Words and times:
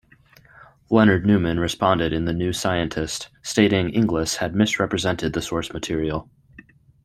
Leonard 0.89 1.27
Newman 1.27 1.59
responded 1.59 2.11
in 2.11 2.25
the 2.25 2.33
"New 2.33 2.51
Scientist" 2.51 3.29
stating 3.43 3.89
Inglis 3.91 4.37
had 4.37 4.55
misrepresented 4.55 5.33
the 5.33 5.43
source 5.43 5.71
material. 5.71 6.27